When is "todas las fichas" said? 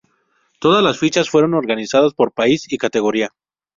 0.59-1.29